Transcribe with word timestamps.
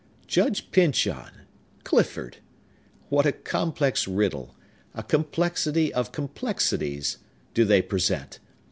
Judge 0.25 0.71
Pyncheon! 0.71 1.45
Clifford! 1.83 2.37
What 3.09 3.27
a 3.27 3.31
complex 3.31 4.07
riddle—a 4.07 5.03
complexity 5.03 5.93
of 5.93 6.11
complexities—do 6.11 7.63
they 7.65 7.83
present! 7.83 8.39